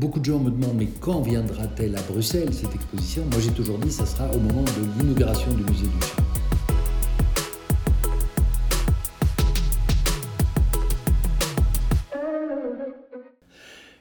[0.00, 3.22] beaucoup de gens me demandent, mais quand viendra-t-elle à Bruxelles, cette exposition?
[3.26, 6.22] Moi, j'ai toujours dit, ça sera au moment de l'inauguration du musée du chat.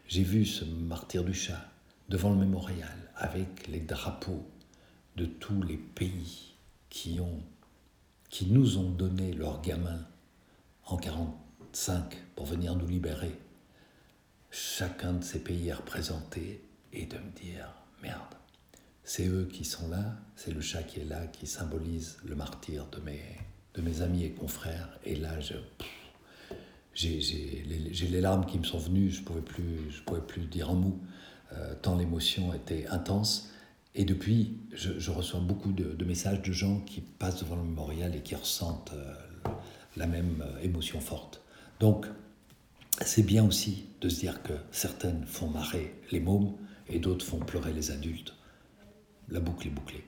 [0.07, 1.69] J'ai vu ce martyr du chat
[2.07, 4.47] devant le mémorial avec les drapeaux
[5.17, 6.53] de tous les pays
[6.89, 7.19] qui,
[8.29, 10.05] qui nous ont donné leurs gamins
[10.85, 13.33] en 1945 pour venir nous libérer.
[14.51, 17.71] Chacun de ces pays est représenté et de me dire
[18.01, 18.35] merde,
[19.03, 22.87] c'est eux qui sont là, c'est le chat qui est là, qui symbolise le martyr
[22.87, 23.21] de mes,
[23.75, 24.99] de mes amis et confrères.
[25.03, 25.39] Et là,
[26.93, 30.69] j'ai, les, les, larmes qui me sont venues, je ne pouvais, plus, pouvais plus dire
[30.69, 30.99] un mot,
[31.53, 33.51] euh, tant l'émotion était intense.
[33.95, 38.21] Et depuis, je, reçois beaucoup de, messages de gens qui passent devant le mémorial et
[38.21, 39.13] qui ressentent euh,
[39.97, 41.41] la même euh, émotion forte.
[41.79, 42.05] Donc,
[43.05, 46.53] c'est bien aussi de se dire que certaines font marrer les mômes
[46.87, 48.33] et d'autres font pleurer les adultes.
[49.29, 50.03] La boucle est bouclée.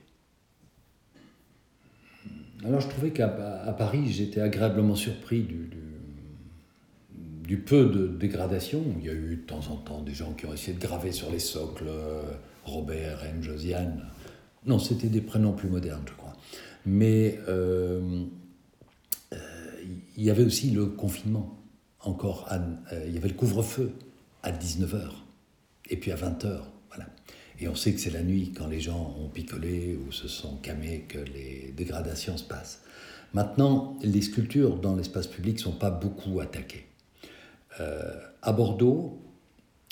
[2.64, 5.68] Alors je trouvais qu'à Paris, j'étais agréablement surpris du,
[7.58, 8.82] peu de dégradation.
[8.98, 11.12] Il y a eu de temps en temps des gens qui ont essayé de graver
[11.12, 12.22] sur les socles euh,
[12.64, 14.06] Robert, Reine, Josiane.
[14.64, 16.32] Non, c'était des prénoms plus modernes, je crois.
[16.86, 18.24] Mais euh,
[19.32, 19.36] euh,
[20.16, 21.61] il y avait aussi le confinement
[22.02, 23.92] encore, euh, il y avait le couvre-feu
[24.42, 25.10] à 19h
[25.90, 26.60] et puis à 20h.
[26.88, 27.06] Voilà.
[27.60, 30.56] Et on sait que c'est la nuit, quand les gens ont picolé ou se sont
[30.56, 32.82] camés, que les dégradations se passent.
[33.34, 36.86] Maintenant, les sculptures dans l'espace public ne sont pas beaucoup attaquées.
[37.80, 39.18] Euh, à Bordeaux,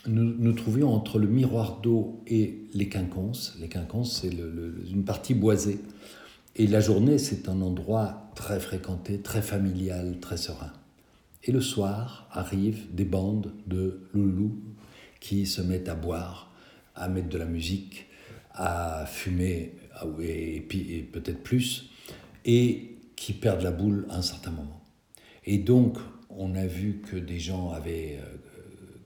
[0.07, 3.57] nous nous trouvions entre le miroir d'eau et les quinconces.
[3.61, 5.81] Les quinconces, c'est une partie boisée.
[6.57, 10.73] Et la journée, c'est un endroit très fréquenté, très familial, très serein.
[11.45, 14.59] Et le soir arrivent des bandes de loulous
[15.21, 16.53] qui se mettent à boire,
[16.95, 18.07] à mettre de la musique,
[18.53, 19.75] à fumer,
[20.23, 21.91] et, peut-être plus,
[22.45, 24.83] et qui perdent la boule à un certain moment.
[25.45, 25.99] Et donc,
[26.31, 28.37] on a vu que des gens avaient euh,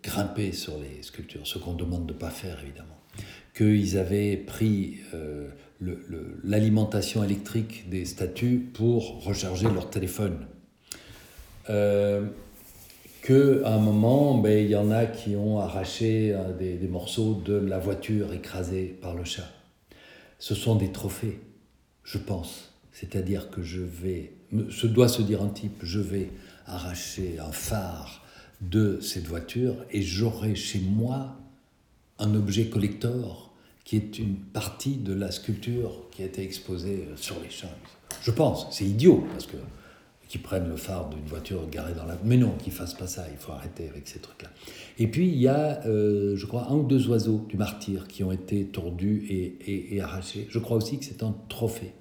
[0.03, 3.01] grimpé sur les sculptures, ce qu'on demande de pas faire évidemment,
[3.57, 5.49] qu'ils avaient pris euh,
[6.43, 10.47] l'alimentation électrique des statues pour recharger leur téléphone
[11.67, 17.41] qu'à un moment, ben, il y en a qui ont arraché euh, des, des, morceaux
[17.45, 19.49] de la voiture écrasée par le chat.
[20.39, 21.41] Ce sont des trophées,
[22.03, 22.75] je pense.
[22.93, 24.35] C'est-à-dire que je vais,
[24.71, 26.31] ce doit se dire un type, je vais
[26.67, 28.25] arracher un phare
[28.61, 31.37] de cette voiture et j'aurai chez moi
[32.19, 33.53] un objet collector
[33.85, 37.69] qui est une partie de la sculpture qui a été exposée sur les champs.
[38.23, 39.57] Je pense, c'est idiot, parce que
[40.29, 42.19] qui prennent le phare d'une voiture garée dans la...
[42.25, 44.51] Mais non, qu'ils fassent pas ça, il faut arrêter avec ces trucs-là.
[44.99, 48.25] Et puis, il y a, euh, je crois, un ou deux oiseaux du martyr qui
[48.25, 50.47] ont été tordus et, et, arrachés.
[50.49, 51.93] Je crois aussi que c'est un trophée.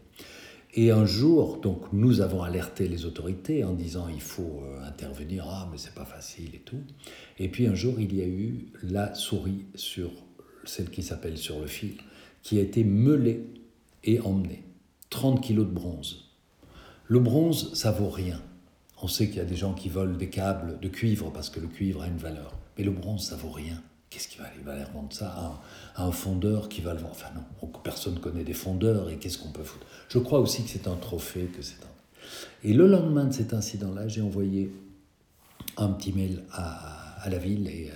[0.76, 5.46] Et un jour, donc, nous avons alerté les autorités en disant il faut euh, intervenir,
[5.48, 6.82] ah, mais c'est pas facile et tout.
[7.38, 10.12] Et puis un jour, il y a eu la souris sur
[10.66, 11.94] celle qui s'appelle sur le fil,
[12.42, 13.46] qui a été meulée
[14.04, 14.64] et emmenée.
[15.12, 16.23] 30 kilos de bronze.
[17.14, 18.42] Le bronze, ça vaut rien.
[19.04, 21.60] On sait qu'il y a des gens qui volent des câbles de cuivre parce que
[21.60, 22.58] le cuivre a une valeur.
[22.76, 23.80] Mais le bronze, ça vaut rien.
[24.10, 24.84] Qu'est-ce qu'il va, aller?
[24.84, 25.62] Revendre ça
[25.96, 29.18] à un, fondeur qui va le vendre Enfin non, personne ne connaît des fondeurs et
[29.18, 29.86] qu'est-ce qu'on peut foutre?
[30.10, 32.68] Je crois aussi que c'est un trophée, que c'est un...
[32.68, 34.74] Et le lendemain de cet incident-là, j'ai envoyé
[35.78, 37.92] un petit mail à, la ville et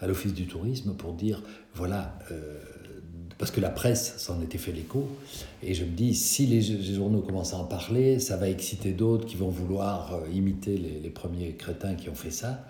[0.00, 1.42] à, l'Office du tourisme pour dire,
[1.74, 2.58] voilà, euh,
[3.38, 5.08] parce que la presse s'en était fait l'écho.
[5.62, 6.62] Et je me dis, si les,
[6.94, 11.10] journaux commencent à en parler, ça va exciter d'autres qui vont vouloir euh, imiter les,
[11.10, 12.66] premiers crétins qui ont fait ça.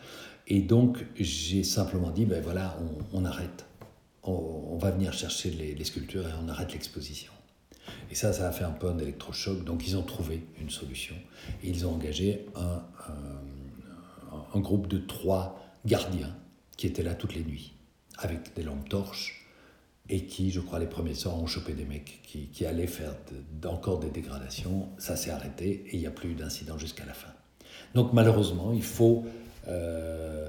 [0.46, 2.78] Et donc, j'ai simplement dit, ben voilà,
[3.12, 3.66] on, arrête.
[4.22, 7.32] On, va venir chercher les, sculptures et on arrête l'exposition.
[8.10, 9.64] Et ça, ça a fait un peu un électrochoc.
[9.64, 11.14] Donc, ils ont trouvé une solution.
[11.62, 12.82] Et ils ont engagé un,
[14.54, 16.34] un groupe de trois gardiens
[16.76, 17.74] qui étaient là toutes les nuits,
[18.18, 19.43] avec des lampes torches
[20.08, 23.14] et qui, je crois, les premiers soirs ont chopé des mecs qui, qui allaient faire
[23.64, 24.88] encore des dégradations.
[24.98, 27.32] Ça s'est arrêté et il n'y a plus d'incidents jusqu'à la fin.
[27.94, 29.24] Donc malheureusement, il faut
[29.68, 30.46] euh,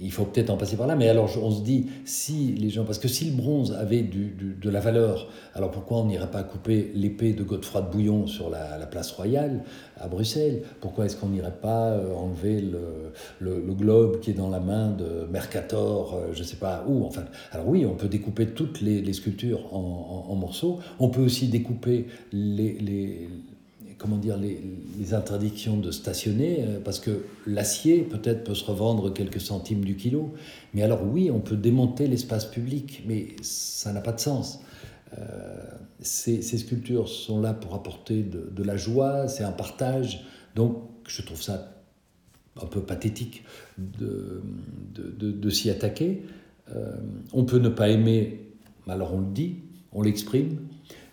[0.00, 2.84] il faut peut-être en passer par là, mais alors on se dit, si les gens,
[2.84, 6.42] parce que si le bronze avait du, de la valeur, alors pourquoi on n'irait pas
[6.42, 9.62] couper l'épée de Godefroy de Bouillon sur la, place royale
[10.00, 10.62] à Bruxelles?
[10.80, 14.90] Pourquoi est-ce qu'on n'irait pas euh, enlever le, le, globe qui est dans la main
[14.90, 18.80] de Mercator, euh, je ne sais pas où Enfin, alors oui, on peut découper toutes
[18.80, 23.28] les, sculptures en, en, morceaux, on peut aussi découper les, les
[23.98, 29.40] comment dire, les, interdictions de stationner, euh, parce que l'acier peut-être peut se revendre quelques
[29.40, 30.34] centimes du kilo.
[30.74, 34.60] Mais alors oui, on peut démonter l'espace public, mais ça n'a pas de sens.
[35.18, 35.22] Euh,
[36.00, 40.24] ces, sculptures sont là pour apporter de, la joie, c'est un partage.
[40.54, 41.74] Donc je trouve ça
[42.60, 43.44] un peu pathétique
[43.78, 44.42] de,
[44.94, 46.22] de, de s'y attaquer.
[46.74, 46.96] Euh,
[47.32, 48.50] on peut ne pas aimer,
[48.86, 49.56] alors on le dit,
[49.92, 50.67] on l'exprime,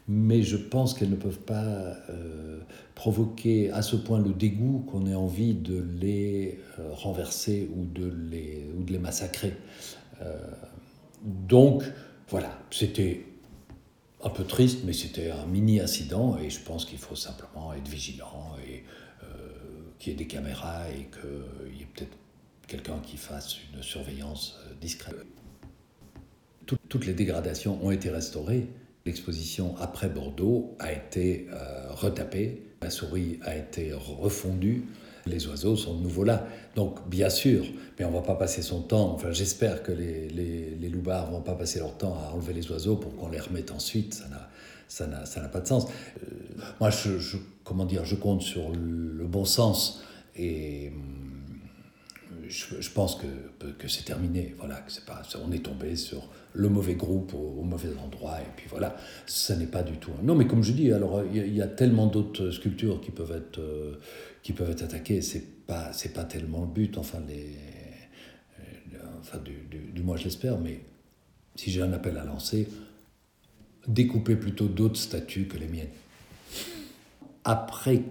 [0.08, 2.60] mais je pense qu'elles ne peuvent pas euh,
[2.94, 8.06] provoquer à ce point le dégoût qu'on ait envie de les euh, renverser ou de
[8.30, 9.56] les, ou de les massacrer.
[10.22, 10.38] Euh,
[11.24, 11.84] donc,
[12.30, 13.26] voilà, c'était
[14.24, 17.88] un peu triste, mais c'était un mini incident et je pense qu'il faut simplement être
[17.88, 18.84] vigilant et
[19.98, 22.18] qu'il y ait des caméras et qu'il y ait peut-être
[22.68, 25.16] quelqu'un qui fasse une surveillance discrète.
[26.66, 28.68] Tout, toutes les dégradations ont été restaurées.
[29.06, 34.86] L'exposition après Bordeaux a été euh, retapée, la souris a été refondue,
[35.28, 36.48] les oiseaux sont de nouveau là.
[36.76, 37.66] Donc bien sûr,
[37.98, 40.96] mais on ne va pas passer son temps, enfin j'espère que les, les, les ne
[40.96, 44.24] vont pas passer leur temps à enlever les oiseaux pour qu'on les remette ensuite,
[44.88, 45.86] ça n'a pas de sens.
[46.24, 46.28] Euh,
[46.80, 50.04] moi, je, comment dire, je compte sur le bon sens
[50.36, 50.92] et
[52.50, 54.56] je, pense que, que c'est terminé.
[54.58, 58.52] Voilà, c'est pas, on est tombé sur le mauvais groupe au, au, mauvais endroit, et
[58.56, 58.96] puis voilà,
[59.26, 60.12] ça n'est pas du tout.
[60.24, 63.60] Non, mais comme je dis, alors il y, a tellement d'autres sculptures qui peuvent être,
[63.60, 64.00] euh,
[64.42, 67.56] qui peuvent être attaquées, c'est pas, pas tellement le but, enfin, les,
[68.60, 70.82] euh, enfin du, du, du moins je l'espère, mais
[71.56, 72.68] si j'ai un appel à lancer,
[73.88, 75.90] découper plutôt d'autres statues que les miennes.
[77.44, 78.02] Après,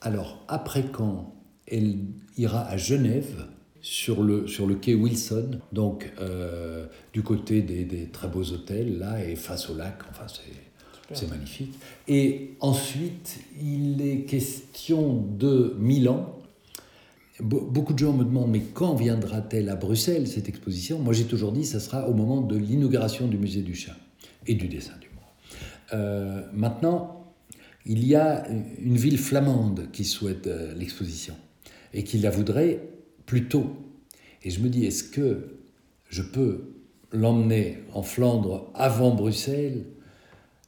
[0.00, 1.34] alors, après quand
[1.66, 1.98] elle
[2.36, 3.46] ira à Genève,
[3.82, 8.98] sur le, sur le quai Wilson, donc euh, du côté des, des, très beaux hôtels,
[8.98, 9.98] là, et face au lac.
[10.08, 10.26] Enfin,
[11.12, 11.74] c'est magnifique.
[12.08, 16.38] Et ensuite, il est question de Milan.
[17.40, 21.00] Be beaucoup de gens me demandent, mais quand viendra-t-elle à Bruxelles, cette exposition?
[21.00, 23.96] Moi, j'ai toujours dit, ça sera au moment de l'inauguration du musée du chat
[24.46, 25.24] et du dessin du monde.
[25.92, 27.26] Euh, maintenant,
[27.84, 28.46] il y a
[28.78, 31.34] une ville flamande qui souhaite euh, l'exposition
[31.92, 32.80] et qui la voudrait
[33.32, 33.48] plus.
[34.42, 35.56] Et je me dis, est-ce que
[36.08, 36.74] je peux
[37.12, 39.84] l'emmener en Flandre avant Bruxelles?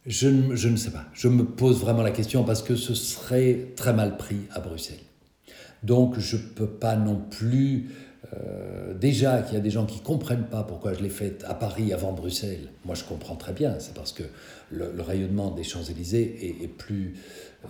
[0.07, 1.05] Je ne, je ne sais pas.
[1.13, 4.97] Je me pose vraiment la question parce que ce serait très mal pris à Bruxelles.
[5.83, 7.91] Donc je ne peux pas non plus...
[8.33, 11.45] Euh, déjà qu'il y a des gens qui ne comprennent pas pourquoi je l'ai faite
[11.47, 12.71] à Paris avant Bruxelles.
[12.85, 13.77] Moi je comprends très bien.
[13.79, 14.25] C'est parce que
[14.71, 17.15] le, rayonnement des Champs-Élysées est, est, plus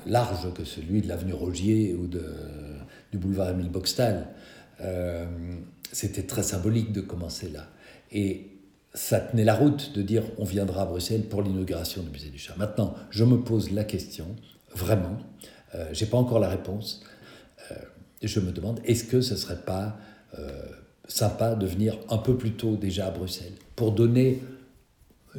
[0.07, 2.25] large que celui de l'avenue Rogier ou de,
[3.11, 4.29] du boulevard Émile Boxtal.
[4.81, 5.27] Euh,
[5.93, 7.69] c'était très symbolique de commencer là.
[8.11, 8.51] Et
[8.95, 12.39] ça tenait la route de dire on viendra à Bruxelles pour l'inauguration du musée du
[12.39, 12.55] chat.
[12.57, 14.27] Maintenant, je me pose la question,
[14.75, 15.19] vraiment,
[15.75, 17.03] euh, j'ai pas encore la réponse.
[17.71, 17.75] Euh,
[18.23, 19.97] je me demande est-ce que ce serait pas
[20.39, 20.49] euh,
[21.09, 24.43] sympa de venir un peu plus tôt déjà à Bruxelles pour donner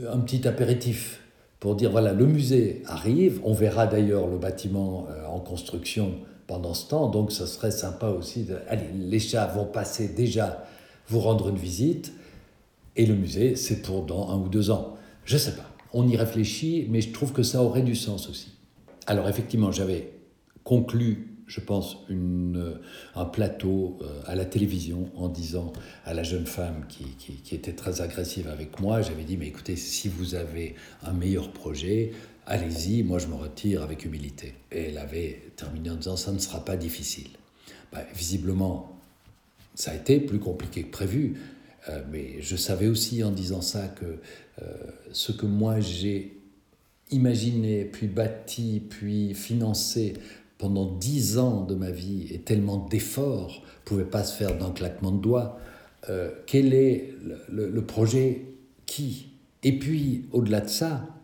[0.10, 1.22] un petit apéritif
[1.60, 6.88] pour dire voilà le musée arrive on verra d'ailleurs le bâtiment en construction pendant ce
[6.90, 7.10] temps.
[7.10, 8.58] Donc, ce serait sympa aussi de.
[8.68, 10.66] Allez, les chats vont passer déjà
[11.08, 12.14] vous rendre une visite.
[12.96, 14.96] Et le musée, c'est pour dans un ou deux ans.
[15.26, 15.70] Je sais pas.
[15.94, 18.52] On y réfléchit, mais je trouve que ça aurait du sens aussi.
[19.08, 20.14] Alors, effectivement, j'avais
[20.64, 22.80] conclu, je pense, une,
[23.16, 25.74] un plateau euh, à la télévision en disant
[26.06, 29.48] à la jeune femme qui, qui, qui était très agressive avec moi, j'avais dit, mais
[29.48, 32.14] écoutez, si vous avez un meilleur projet,
[32.46, 34.54] allez-y, moi je me retire avec humilité.
[34.72, 37.30] Et elle avait terminé en disant ça ne sera pas difficile.
[37.92, 39.00] Ben, visiblement,
[39.76, 41.36] ça a été plus compliqué que prévu,
[41.90, 44.06] euh, mais je savais aussi en disant ça que
[44.62, 44.74] euh,
[45.12, 46.38] ce que moi j'ai
[47.12, 50.14] imaginé, puis bâti, puis financé
[50.58, 54.72] pendant dix ans de ma vie et tellement d'efforts ne pouvait pas se faire d'un
[54.72, 55.60] claquement de doigts.
[56.10, 57.14] Euh, quel est
[57.50, 58.46] le projet
[58.86, 59.28] qui?
[59.64, 61.15] Et puis, au-delà de ça,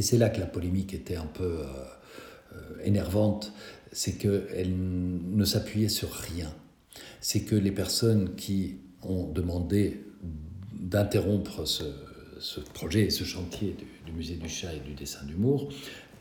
[0.00, 1.64] et c'est là que la polémique était un peu euh,
[2.54, 3.52] euh, énervante,
[3.92, 6.50] c'est qu'elle ne s'appuyait sur rien.
[7.20, 10.00] C'est que les personnes qui ont demandé
[10.72, 11.84] d'interrompre ce,
[12.72, 13.76] projet et ce chantier
[14.06, 15.68] du, musée du chat et du dessin d'humour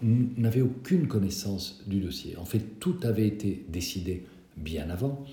[0.01, 2.35] n'avaient aucune connaissance du dossier.
[2.35, 4.25] En fait, tout avait été décidé
[4.57, 5.23] bien avant.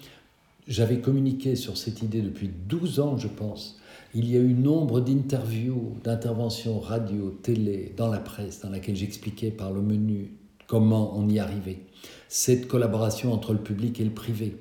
[0.69, 3.81] J'avais communiqué sur cette idée depuis 12 ans, je pense,
[4.15, 9.51] il y a eu nombre d'interviews, d'interventions radio, télé, dans la presse, dans laquelle j'expliquais
[9.51, 10.33] par le menu
[10.67, 11.81] comment on y arrivait.
[12.29, 14.57] Cette collaboration entre le public et le privé.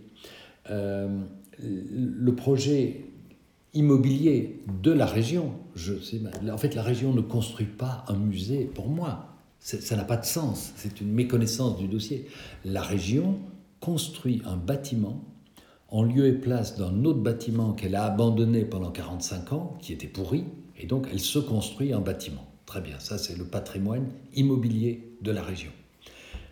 [0.70, 1.22] Euh,
[1.60, 3.06] le projet
[3.74, 8.66] immobilier de la région, je sais, en fait la région ne construit pas un musée
[8.66, 9.32] pour moi.
[9.60, 12.28] Ça n'a pas de sens, c'est une méconnaissance du dossier.
[12.64, 13.40] La région
[13.80, 15.24] construit un bâtiment
[15.96, 20.08] en lieu et place d'un autre bâtiment qu'elle a abandonné pendant 45 ans, qui était
[20.08, 20.44] pourri,
[20.78, 22.52] et donc elle se construit un bâtiment.
[22.66, 25.72] Très bien, ça c'est le patrimoine immobilier de la région.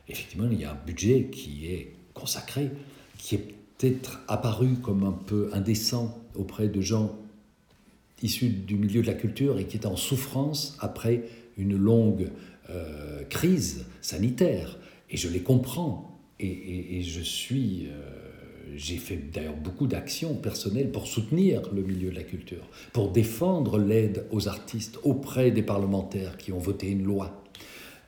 [0.08, 2.72] Effectivement, il y a un budget qui est consacré,
[3.18, 7.14] qui est peut-être apparu comme un peu indécent auprès de gens
[8.22, 11.26] issus du milieu de la culture et qui est en souffrance après
[11.58, 12.30] une longue
[12.70, 14.78] euh, crise sanitaire.
[15.10, 16.18] Et je les comprends.
[16.40, 17.88] Et, je suis.
[17.88, 18.33] Euh,
[18.76, 23.78] j'ai fait d'ailleurs beaucoup d'actions personnelles pour soutenir le milieu de la culture, pour défendre
[23.78, 27.44] l'aide aux artistes auprès des parlementaires qui ont voté une loi.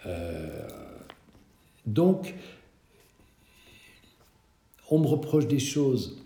[0.05, 0.67] Euh,
[1.86, 2.36] donc,
[4.89, 6.22] on me reproche des choses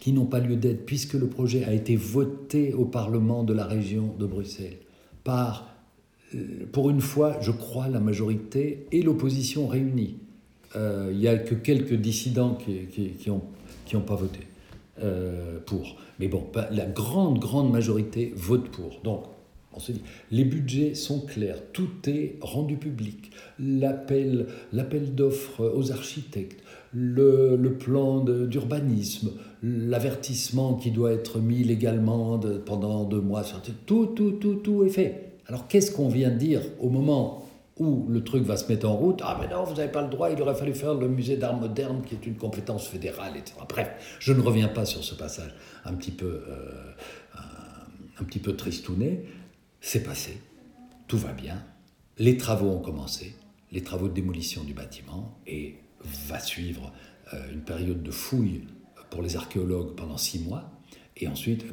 [0.00, 3.66] qui n'ont pas lieu d'être, puisque le projet a été voté au Parlement de la
[3.66, 4.78] région de Bruxelles
[5.22, 5.74] par,
[6.34, 10.16] euh, pour une fois, je crois, la majorité et l'opposition réunie.
[10.76, 13.42] Euh, il n'y a que quelques dissidents qui n'ont
[13.86, 14.40] qui, pas voté
[15.02, 15.96] euh, pour.
[16.18, 19.00] Mais bon, la grande, grande majorité vote pour.
[19.02, 19.24] Donc,
[19.72, 23.32] on se dit, les budgets sont clairs, tout est rendu public.
[23.58, 26.62] L'appel, l'appel d'offres aux architectes,
[26.92, 33.42] le, le plan d'urbanisme, l'avertissement qui doit être mis légalement pendant deux mois,
[33.86, 35.32] tout, tout, tout, tout est fait.
[35.46, 37.44] Alors qu'est-ce qu'on vient de dire au moment
[37.76, 40.08] où le truc va se mettre en route Ah mais non, vous n'avez pas le
[40.08, 43.56] droit, il aurait fallu faire le musée d'art moderne qui est une compétence fédérale, etc.
[43.68, 45.54] Bref, je ne reviens pas sur ce passage
[45.84, 46.92] un petit peu, euh,
[48.20, 49.24] un, petit peu tristouné.
[49.80, 50.40] C'est passé,
[51.08, 51.62] tout va bien,
[52.18, 53.34] les travaux ont commencé,
[53.72, 55.76] les travaux de démolition du bâtiment, et
[56.28, 56.92] va suivre
[57.32, 58.62] euh, une période de fouille
[59.10, 60.70] pour les archéologues pendant six mois,
[61.16, 61.64] et ensuite,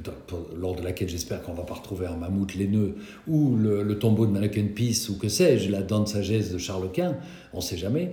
[0.56, 2.96] lors de laquelle j'espère qu'on va pas retrouver un mammouth laineux
[3.28, 6.92] ou le, tombeau de Mannequin Peace ou que sais-je, la dent de sagesse de Charles
[6.92, 7.18] Quint,
[7.54, 8.12] on ne sait jamais.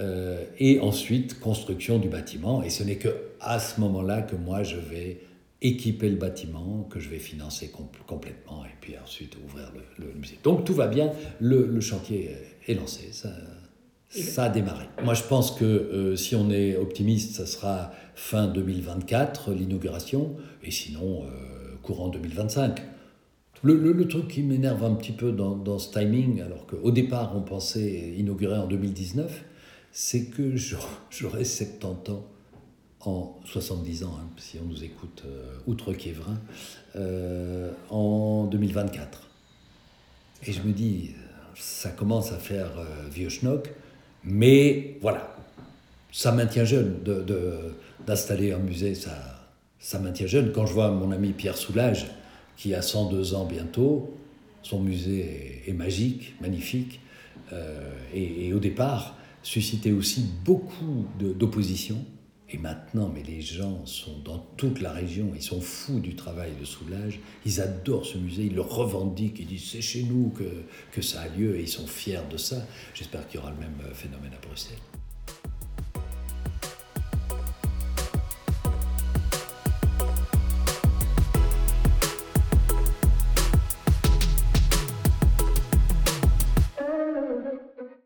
[0.00, 2.62] Euh, et ensuite, construction du bâtiment.
[2.62, 3.08] Et ce n'est que
[3.40, 5.20] à ce moment-là que moi, je vais
[5.62, 7.72] équiper le bâtiment que je vais financer
[8.06, 10.38] complètement et puis ensuite ouvrir le, musée.
[10.44, 12.30] Donc tout va bien, le, chantier
[12.68, 13.30] est lancé, ça,
[14.08, 14.86] ça a démarré.
[15.02, 20.70] Moi je pense que euh, si on est optimiste, ça sera fin 2024 l'inauguration et
[20.70, 22.82] sinon euh, courant 2025.
[23.62, 27.40] Le, truc qui m'énerve un petit peu dans, dans ce timing, alors qu'au départ on
[27.40, 29.44] pensait inaugurer en 2019,
[29.90, 32.26] c'est que j'aurai 70 ans
[33.00, 36.38] en 70 ans, hein, si on nous écoute euh, outre Kievrin,
[36.96, 39.22] euh, en 2024.
[40.44, 41.12] Et je me dis,
[41.54, 42.72] ça commence à faire
[43.10, 43.72] vieux schnock,
[44.26, 45.36] mais voilà,
[46.12, 46.96] ça maintient jeune
[48.06, 50.52] d'installer un musée, ça, maintient jeune.
[50.52, 52.06] Quand je vois mon ami Pierre Soulage,
[52.56, 54.14] qui a 102 ans bientôt,
[54.62, 57.00] son musée est, magique, magnifique,
[58.12, 62.04] et, et, au départ suscitait aussi beaucoup d'opposition
[62.48, 66.52] et maintenant, mais les gens sont dans toute la région, ils sont fous du travail
[66.60, 70.44] de Soulage, ils adorent ce musée, ils le revendiquent, ils disent c'est chez nous que,
[70.92, 72.64] que ça a lieu et ils sont fiers de ça.
[72.94, 74.78] J'espère qu'il y aura le même phénomène à Bruxelles.